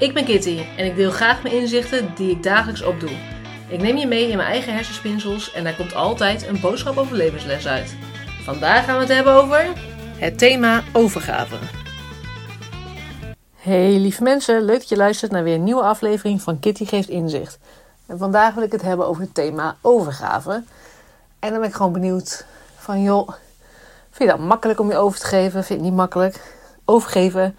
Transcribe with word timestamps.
Ik 0.00 0.14
ben 0.14 0.24
Kitty 0.24 0.64
en 0.76 0.84
ik 0.84 0.96
deel 0.96 1.10
graag 1.10 1.42
mijn 1.42 1.54
inzichten 1.54 2.14
die 2.14 2.30
ik 2.30 2.42
dagelijks 2.42 2.82
opdoe. 2.82 3.10
Ik 3.68 3.80
neem 3.80 3.96
je 3.96 4.06
mee 4.06 4.28
in 4.28 4.36
mijn 4.36 4.48
eigen 4.48 4.74
hersenspinsels 4.74 5.52
en 5.52 5.64
daar 5.64 5.76
komt 5.76 5.94
altijd 5.94 6.46
een 6.46 6.60
boodschap 6.60 6.96
over 6.96 7.16
levensles 7.16 7.66
uit. 7.66 7.96
Vandaag 8.44 8.84
gaan 8.84 8.94
we 8.94 9.00
het 9.00 9.12
hebben 9.12 9.32
over 9.32 9.72
het 10.16 10.38
thema 10.38 10.82
overgave. 10.92 11.56
Hey 13.54 13.98
lieve 13.98 14.22
mensen, 14.22 14.64
leuk 14.64 14.78
dat 14.78 14.88
je 14.88 14.96
luistert 14.96 15.30
naar 15.30 15.42
weer 15.42 15.54
een 15.54 15.64
nieuwe 15.64 15.82
aflevering 15.82 16.42
van 16.42 16.60
Kitty 16.60 16.84
geeft 16.84 17.08
inzicht. 17.08 17.58
En 18.06 18.18
vandaag 18.18 18.54
wil 18.54 18.62
ik 18.62 18.72
het 18.72 18.82
hebben 18.82 19.06
over 19.06 19.22
het 19.22 19.34
thema 19.34 19.76
overgave. 19.80 20.62
En 21.38 21.50
dan 21.50 21.60
ben 21.60 21.68
ik 21.68 21.74
gewoon 21.74 21.92
benieuwd 21.92 22.44
van 22.76 23.02
joh, 23.02 23.28
vind 24.10 24.30
je 24.30 24.36
dat 24.36 24.46
makkelijk 24.46 24.80
om 24.80 24.90
je 24.90 24.96
over 24.96 25.18
te 25.18 25.26
geven? 25.26 25.50
Vind 25.50 25.68
je 25.68 25.74
het 25.74 25.82
niet 25.82 25.94
makkelijk? 25.94 26.56
Overgeven, 26.84 27.56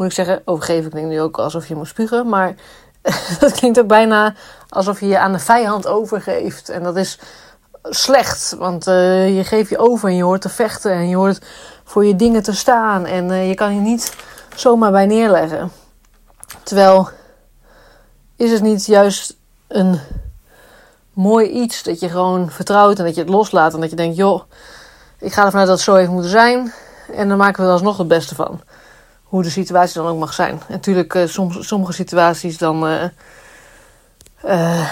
moet 0.00 0.08
ik 0.08 0.14
zeggen, 0.14 0.42
overgeven 0.44 0.90
klinkt 0.90 1.10
nu 1.10 1.20
ook 1.20 1.38
alsof 1.38 1.66
je 1.66 1.74
moet 1.74 1.88
spugen, 1.88 2.28
maar 2.28 2.54
dat 3.40 3.52
klinkt 3.52 3.78
ook 3.78 3.86
bijna 3.86 4.34
alsof 4.68 5.00
je 5.00 5.06
je 5.06 5.18
aan 5.18 5.32
de 5.32 5.38
vijand 5.38 5.86
overgeeft. 5.86 6.68
En 6.68 6.82
dat 6.82 6.96
is 6.96 7.18
slecht, 7.82 8.54
want 8.58 8.86
uh, 8.86 9.36
je 9.36 9.44
geeft 9.44 9.70
je 9.70 9.78
over 9.78 10.08
en 10.08 10.16
je 10.16 10.22
hoort 10.22 10.40
te 10.40 10.48
vechten 10.48 10.92
en 10.92 11.08
je 11.08 11.16
hoort 11.16 11.46
voor 11.84 12.04
je 12.04 12.16
dingen 12.16 12.42
te 12.42 12.54
staan 12.54 13.06
en 13.06 13.28
uh, 13.28 13.48
je 13.48 13.54
kan 13.54 13.74
je 13.74 13.80
niet 13.80 14.16
zomaar 14.54 14.90
bij 14.90 15.06
neerleggen. 15.06 15.72
Terwijl 16.62 17.08
is 18.36 18.52
het 18.52 18.62
niet 18.62 18.86
juist 18.86 19.36
een 19.68 20.00
mooi 21.12 21.48
iets 21.48 21.82
dat 21.82 22.00
je 22.00 22.08
gewoon 22.08 22.50
vertrouwt 22.50 22.98
en 22.98 23.04
dat 23.04 23.14
je 23.14 23.20
het 23.20 23.30
loslaat 23.30 23.74
en 23.74 23.80
dat 23.80 23.90
je 23.90 23.96
denkt, 23.96 24.16
joh, 24.16 24.42
ik 25.18 25.32
ga 25.32 25.44
ervan 25.44 25.60
uit 25.60 25.68
dat 25.68 25.76
het 25.76 25.86
zo 25.86 25.94
heeft 25.94 26.10
moeten 26.10 26.30
zijn 26.30 26.72
en 27.14 27.28
dan 27.28 27.38
maken 27.38 27.60
we 27.60 27.66
er 27.66 27.72
alsnog 27.72 27.96
het 27.96 28.08
beste 28.08 28.34
van. 28.34 28.60
Hoe 29.30 29.42
de 29.42 29.50
situatie 29.50 30.00
dan 30.02 30.10
ook 30.10 30.18
mag 30.18 30.34
zijn. 30.34 30.60
Natuurlijk, 30.68 31.14
uh, 31.14 31.26
soms, 31.26 31.66
sommige 31.66 31.92
situaties 31.92 32.58
dan 32.58 32.86
uh, 32.86 33.04
uh, 34.44 34.90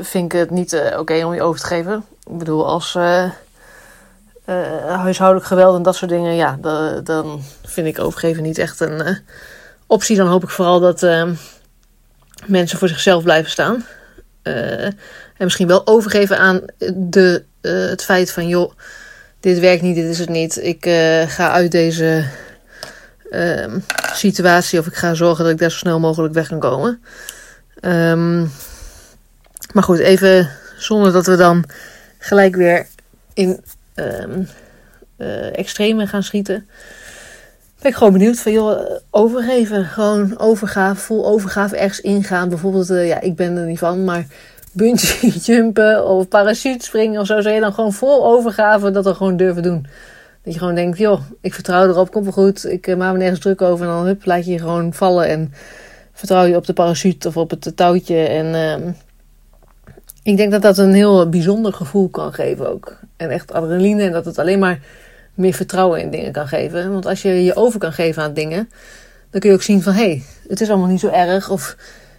vind 0.00 0.32
ik 0.32 0.38
het 0.38 0.50
niet 0.50 0.92
oké 0.98 1.24
om 1.24 1.34
je 1.34 1.42
over 1.42 1.60
te 1.60 1.66
geven. 1.66 2.04
Ik 2.24 2.38
bedoel, 2.38 2.66
als 2.66 2.98
huishoudelijk 4.86 5.46
geweld 5.46 5.76
en 5.76 5.82
dat 5.82 5.96
soort 5.96 6.10
dingen, 6.10 6.34
ja, 6.34 6.58
da, 6.60 7.00
dan 7.00 7.42
vind 7.64 7.86
ik 7.86 7.98
overgeven 7.98 8.42
niet 8.42 8.58
echt 8.58 8.80
een 8.80 9.18
optie. 9.86 10.16
Dan 10.16 10.28
hoop 10.28 10.42
ik 10.42 10.50
vooral 10.50 10.80
dat 10.80 11.00
mensen 12.46 12.78
voor 12.78 12.88
zichzelf 12.88 13.22
blijven 13.22 13.50
staan. 13.50 13.84
en 14.42 14.96
misschien 15.38 15.66
wel 15.66 15.86
overgeven 15.86 16.38
aan 16.38 16.60
de, 16.94 17.44
het 17.60 18.04
feit 18.04 18.32
van, 18.32 18.48
joh, 18.48 18.72
dit 19.40 19.58
werkt 19.58 19.82
niet, 19.82 19.94
dit 19.94 20.08
is 20.08 20.18
het 20.18 20.28
niet. 20.28 20.56
Ik 20.62 20.84
ga 21.28 21.50
uit 21.50 21.70
deze 21.70 22.24
um, 23.30 23.84
situatie. 24.12 24.78
Of 24.78 24.86
ik 24.86 24.94
ga 24.94 25.14
zorgen 25.14 25.44
dat 25.44 25.52
ik 25.52 25.58
daar 25.58 25.70
zo 25.70 25.76
snel 25.76 26.00
mogelijk 26.00 26.34
weg 26.34 26.48
kan 26.48 26.58
komen. 26.58 27.02
Um, 27.80 28.50
maar 29.72 29.82
goed, 29.82 29.98
even 29.98 30.50
zonder 30.76 31.12
dat 31.12 31.26
we 31.26 31.36
dan 31.36 31.64
gelijk 32.18 32.56
weer 32.56 32.86
in 33.34 33.60
um, 33.94 34.48
uh, 35.18 35.58
extreme 35.58 36.06
gaan 36.06 36.22
schieten. 36.22 36.68
Ben 37.80 37.90
ik 37.90 37.96
gewoon 37.96 38.12
benieuwd 38.12 38.40
van, 38.40 38.52
joh, 38.52 38.90
overgeven. 39.10 39.84
Gewoon 39.84 40.38
overgave, 40.38 41.00
vol 41.00 41.26
overgave 41.26 41.76
ergens 41.76 42.00
ingaan. 42.00 42.48
Bijvoorbeeld, 42.48 42.90
uh, 42.90 43.08
ja, 43.08 43.20
ik 43.20 43.36
ben 43.36 43.56
er 43.56 43.66
niet 43.66 43.78
van, 43.78 44.04
maar 44.04 44.26
bungee 44.72 45.30
jumpen 45.46 46.06
of 46.06 46.28
parachute 46.28 46.84
springen 46.84 47.20
of 47.20 47.26
zo. 47.26 47.40
Zou 47.40 47.54
je 47.54 47.60
dan 47.60 47.72
gewoon 47.72 47.92
vol 47.92 48.26
overgave 48.26 48.90
dat 48.90 49.04
dan 49.04 49.16
gewoon 49.16 49.36
durven 49.36 49.62
doen. 49.62 49.86
Dat 50.46 50.54
je 50.54 50.60
gewoon 50.60 50.74
denkt, 50.74 50.98
joh, 50.98 51.20
ik 51.40 51.54
vertrouw 51.54 51.88
erop, 51.88 52.10
komt 52.10 52.24
wel 52.24 52.32
goed. 52.32 52.70
Ik 52.70 52.86
uh, 52.86 52.96
maak 52.96 53.12
me 53.12 53.18
nergens 53.18 53.40
druk 53.40 53.62
over. 53.62 53.86
En 53.86 53.92
dan 53.92 54.04
hup, 54.06 54.24
laat 54.24 54.44
je 54.44 54.52
je 54.52 54.58
gewoon 54.58 54.92
vallen. 54.92 55.28
En 55.28 55.52
vertrouw 56.12 56.44
je 56.44 56.56
op 56.56 56.66
de 56.66 56.72
parachute 56.72 57.28
of 57.28 57.36
op 57.36 57.50
het 57.50 57.72
touwtje. 57.76 58.16
En 58.16 58.46
uh, 58.46 58.88
ik 60.22 60.36
denk 60.36 60.50
dat 60.50 60.62
dat 60.62 60.78
een 60.78 60.94
heel 60.94 61.28
bijzonder 61.28 61.72
gevoel 61.72 62.08
kan 62.08 62.32
geven 62.32 62.72
ook. 62.72 62.98
En 63.16 63.30
echt 63.30 63.52
adrenaline. 63.52 64.02
En 64.02 64.12
dat 64.12 64.24
het 64.24 64.38
alleen 64.38 64.58
maar 64.58 64.80
meer 65.34 65.52
vertrouwen 65.52 66.00
in 66.00 66.10
dingen 66.10 66.32
kan 66.32 66.48
geven. 66.48 66.92
Want 66.92 67.06
als 67.06 67.22
je 67.22 67.44
je 67.44 67.56
over 67.56 67.78
kan 67.78 67.92
geven 67.92 68.22
aan 68.22 68.34
dingen. 68.34 68.68
Dan 69.30 69.40
kun 69.40 69.50
je 69.50 69.56
ook 69.56 69.62
zien 69.62 69.82
van, 69.82 69.92
hé, 69.92 70.04
hey, 70.04 70.22
het 70.48 70.60
is 70.60 70.68
allemaal 70.68 70.88
niet 70.88 71.00
zo 71.00 71.08
erg. 71.08 71.50
Of 71.50 71.76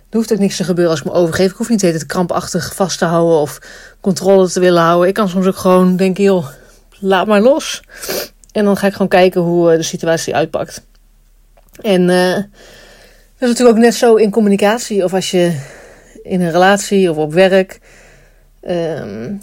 er 0.09 0.17
hoeft 0.17 0.33
ook 0.33 0.39
niks 0.39 0.57
te 0.57 0.63
gebeuren 0.63 0.91
als 0.91 1.01
ik 1.01 1.05
me 1.05 1.13
overgeef. 1.13 1.51
Ik 1.51 1.57
hoef 1.57 1.69
niet 1.69 1.81
het 1.81 2.05
krampachtig 2.05 2.75
vast 2.75 2.97
te 2.97 3.05
houden 3.05 3.37
of 3.37 3.59
controle 4.01 4.49
te 4.49 4.59
willen 4.59 4.81
houden. 4.81 5.07
Ik 5.07 5.13
kan 5.13 5.29
soms 5.29 5.45
ook 5.45 5.57
gewoon 5.57 5.95
denken, 5.95 6.23
joh 6.23 6.47
laat 6.99 7.27
maar 7.27 7.41
los. 7.41 7.81
En 8.51 8.65
dan 8.65 8.77
ga 8.77 8.87
ik 8.87 8.93
gewoon 8.93 9.07
kijken 9.07 9.41
hoe 9.41 9.71
eh, 9.71 9.77
de 9.77 9.83
situatie 9.83 10.35
uitpakt. 10.35 10.85
En 11.81 12.01
uh, 12.01 12.33
dat 12.33 12.43
is 13.39 13.47
natuurlijk 13.47 13.77
ook 13.77 13.83
net 13.83 13.95
zo 13.95 14.15
in 14.15 14.31
communicatie 14.31 15.03
of 15.03 15.13
als 15.13 15.31
je 15.31 15.59
in 16.23 16.41
een 16.41 16.51
relatie 16.51 17.09
of 17.09 17.17
op 17.17 17.33
werk. 17.33 17.79
Um, 18.69 19.41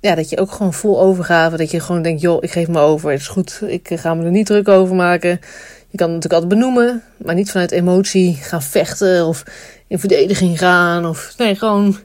ja, 0.00 0.14
dat 0.14 0.28
je 0.30 0.38
ook 0.38 0.52
gewoon 0.52 0.72
vol 0.72 1.00
overgave. 1.00 1.56
Dat 1.56 1.70
je 1.70 1.80
gewoon 1.80 2.02
denkt, 2.02 2.20
joh, 2.20 2.42
ik 2.42 2.50
geef 2.50 2.68
me 2.68 2.78
over. 2.78 3.10
Het 3.10 3.20
is 3.20 3.28
goed, 3.28 3.60
ik 3.66 3.90
ga 3.94 4.14
me 4.14 4.24
er 4.24 4.30
niet 4.30 4.46
druk 4.46 4.68
over 4.68 4.94
maken. 4.94 5.40
Je 5.88 5.96
kan 5.98 6.10
het 6.10 6.16
natuurlijk 6.16 6.42
altijd 6.42 6.48
benoemen, 6.48 7.02
maar 7.16 7.34
niet 7.34 7.50
vanuit 7.50 7.70
emotie 7.70 8.34
gaan 8.34 8.62
vechten 8.62 9.26
of 9.26 9.44
in 9.86 9.98
verdediging 9.98 10.58
gaan. 10.58 11.06
Of 11.06 11.34
nee, 11.36 11.54
gewoon. 11.54 11.98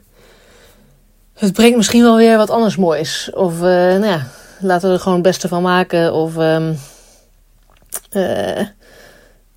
Het 1.34 1.52
brengt 1.52 1.76
misschien 1.76 2.02
wel 2.02 2.16
weer 2.16 2.36
wat 2.36 2.50
anders 2.50 2.76
moois. 2.76 3.30
Of 3.34 3.60
nou 3.60 4.04
ja, 4.04 4.26
laten 4.60 4.88
we 4.88 4.94
er 4.94 5.00
gewoon 5.00 5.18
het 5.18 5.26
beste 5.26 5.48
van 5.48 5.62
maken. 5.62 6.12
Of 6.12 6.36
um, 6.36 6.78
uh, 8.12 8.66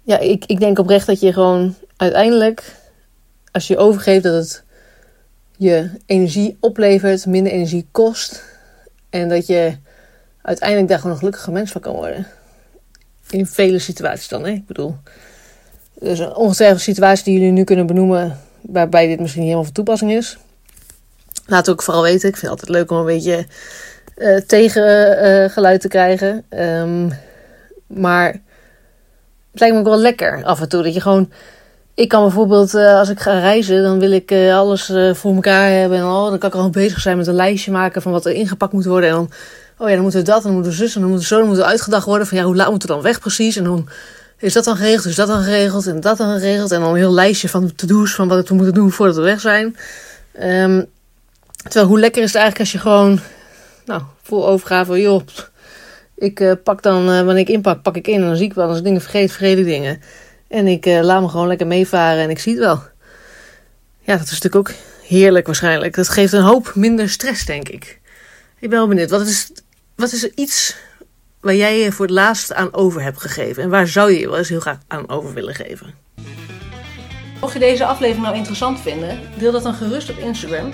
ja, 0.01 0.17
ik, 0.19 0.45
ik 0.45 0.59
denk 0.59 0.79
oprecht 0.79 1.07
dat 1.07 1.19
je 1.19 1.33
gewoon 1.33 1.75
uiteindelijk, 1.97 2.75
als 3.51 3.67
je 3.67 3.77
overgeeft, 3.77 4.23
dat 4.23 4.33
het 4.33 4.63
je 5.57 5.89
energie 6.05 6.57
oplevert, 6.59 7.25
minder 7.25 7.51
energie 7.51 7.87
kost. 7.91 8.43
En 9.09 9.29
dat 9.29 9.47
je 9.47 9.77
uiteindelijk 10.41 10.89
daar 10.89 10.97
gewoon 10.97 11.13
een 11.13 11.19
gelukkige 11.19 11.51
mens 11.51 11.71
van 11.71 11.81
kan 11.81 11.93
worden. 11.93 12.27
In 13.29 13.45
vele 13.45 13.79
situaties 13.79 14.27
dan, 14.27 14.43
hè? 14.43 14.51
Ik 14.51 14.67
bedoel. 14.67 14.95
Dus 15.99 16.19
een 16.19 16.35
ongetwijfeld 16.35 16.81
situatie 16.81 17.23
die 17.23 17.33
jullie 17.33 17.51
nu 17.51 17.63
kunnen 17.63 17.87
benoemen, 17.87 18.39
waarbij 18.61 19.07
dit 19.07 19.19
misschien 19.19 19.41
niet 19.41 19.49
helemaal 19.49 19.73
van 19.73 19.83
toepassing 19.83 20.11
is. 20.11 20.37
Laat 21.45 21.65
het 21.65 21.75
ook 21.75 21.83
vooral 21.83 22.03
weten. 22.03 22.29
Ik 22.29 22.37
vind 22.37 22.41
het 22.41 22.49
altijd 22.49 22.69
leuk 22.69 22.91
om 22.91 22.97
een 22.97 23.05
beetje 23.05 23.45
uh, 24.19 24.37
tegengeluid 24.37 25.75
uh, 25.75 25.81
te 25.81 25.87
krijgen. 25.87 26.43
Um, 26.49 27.13
maar 27.87 28.27
het 29.51 29.59
lijkt 29.59 29.75
me 29.75 29.81
ook 29.81 29.87
wel 29.87 29.97
lekker 29.97 30.43
af 30.43 30.61
en 30.61 30.69
toe. 30.69 30.83
Dat 30.83 30.93
je 30.93 31.01
gewoon. 31.01 31.31
Ik 31.93 32.07
kan 32.09 32.21
bijvoorbeeld, 32.21 32.73
uh, 32.73 32.99
als 32.99 33.09
ik 33.09 33.19
ga 33.19 33.39
reizen, 33.39 33.83
dan 33.83 33.99
wil 33.99 34.11
ik 34.11 34.31
alles 34.31 34.85
voor 35.13 35.33
elkaar 35.35 35.69
hebben. 35.69 35.97
En 35.97 36.03
oh, 36.03 36.29
dan 36.29 36.37
kan 36.37 36.49
ik 36.49 36.55
al 36.55 36.69
bezig 36.69 36.99
zijn 36.99 37.17
met 37.17 37.27
een 37.27 37.33
lijstje 37.33 37.71
maken 37.71 38.01
van 38.01 38.11
wat 38.11 38.25
er 38.25 38.31
ingepakt 38.31 38.73
moet 38.73 38.85
worden. 38.85 39.09
En 39.09 39.15
dan, 39.15 39.29
oh 39.77 39.87
ja, 39.87 39.93
dan 39.93 40.01
moeten 40.01 40.19
we 40.19 40.25
dat, 40.25 40.43
dan 40.43 40.53
moeten 40.53 40.71
we 40.71 40.77
zus, 40.77 40.95
en 40.95 41.01
dan 41.01 41.09
moeten 41.09 41.27
we 41.27 41.33
zo, 41.33 41.39
dan 41.39 41.47
moeten 41.47 41.65
uitgedacht 41.65 42.05
worden. 42.05 42.27
Van 42.27 42.37
ja, 42.37 42.43
hoe 42.43 42.55
laat 42.55 42.69
moeten 42.69 42.87
we 42.87 42.93
dan 42.93 43.03
weg 43.03 43.19
precies? 43.19 43.55
En 43.55 43.63
dan 43.63 43.89
is 44.37 44.53
dat 44.53 44.63
dan 44.63 44.75
geregeld, 44.75 45.05
is 45.05 45.15
dat 45.15 45.27
dan 45.27 45.43
geregeld, 45.43 45.87
en 45.87 45.99
dat 45.99 46.17
dan 46.17 46.39
geregeld. 46.39 46.71
En 46.71 46.79
dan 46.79 46.89
een 46.89 46.95
heel 46.95 47.13
lijstje 47.13 47.49
van 47.49 47.75
to-do's 47.75 48.15
van 48.15 48.27
wat 48.27 48.49
we 48.49 48.55
moeten 48.55 48.73
doen 48.73 48.91
voordat 48.91 49.15
we 49.15 49.21
weg 49.21 49.39
zijn. 49.39 49.75
Um, 50.43 50.85
terwijl, 51.63 51.85
hoe 51.85 51.99
lekker 51.99 52.21
is 52.21 52.33
het 52.33 52.41
eigenlijk 52.41 52.59
als 52.59 52.71
je 52.71 52.89
gewoon 52.89 53.19
nou, 53.89 54.01
vol 54.21 54.47
overgave, 54.47 55.01
joh. 55.01 55.21
Ik 56.15 56.39
uh, 56.39 56.53
pak 56.63 56.81
dan, 56.81 57.09
uh, 57.09 57.15
wanneer 57.15 57.37
ik 57.37 57.49
inpak, 57.49 57.81
pak 57.81 57.95
ik 57.95 58.07
in. 58.07 58.21
En 58.21 58.27
dan 58.27 58.35
zie 58.35 58.45
ik 58.45 58.53
wel, 58.53 58.67
als 58.67 58.77
ik 58.77 58.83
dingen 58.83 59.01
vergeet, 59.01 59.31
vergeet 59.31 59.57
ik 59.57 59.65
dingen. 59.65 60.01
En 60.47 60.67
ik 60.67 60.85
uh, 60.85 61.01
laat 61.01 61.21
me 61.21 61.27
gewoon 61.27 61.47
lekker 61.47 61.67
meevaren 61.67 62.23
en 62.23 62.29
ik 62.29 62.39
zie 62.39 62.53
het 62.53 62.63
wel. 62.63 62.81
Ja, 63.99 64.17
dat 64.17 64.25
is 64.25 64.41
natuurlijk 64.41 64.55
ook 64.55 64.71
heerlijk 65.07 65.45
waarschijnlijk. 65.45 65.95
Dat 65.95 66.09
geeft 66.09 66.33
een 66.33 66.41
hoop 66.41 66.71
minder 66.75 67.09
stress, 67.09 67.45
denk 67.45 67.69
ik. 67.69 67.99
Ik 68.59 68.69
ben 68.69 68.79
wel 68.79 68.87
benieuwd. 68.87 69.09
Wat 69.09 69.27
is, 69.27 69.51
wat 69.95 70.11
is 70.11 70.23
er 70.23 70.31
iets 70.35 70.75
waar 71.39 71.55
jij 71.55 71.79
je 71.79 71.91
voor 71.91 72.05
het 72.05 72.15
laatst 72.15 72.53
aan 72.53 72.73
over 72.73 73.01
hebt 73.01 73.21
gegeven? 73.21 73.63
En 73.63 73.69
waar 73.69 73.87
zou 73.87 74.11
je 74.11 74.19
je 74.19 74.29
wel 74.29 74.37
eens 74.37 74.49
heel 74.49 74.59
graag 74.59 74.77
aan 74.87 75.09
over 75.09 75.33
willen 75.33 75.55
geven? 75.55 75.93
Mocht 77.41 77.53
je 77.53 77.59
deze 77.59 77.85
aflevering 77.85 78.25
nou 78.25 78.37
interessant 78.37 78.79
vinden, 78.79 79.19
deel 79.37 79.51
dat 79.51 79.63
dan 79.63 79.73
gerust 79.73 80.09
op 80.09 80.17
Instagram. 80.17 80.73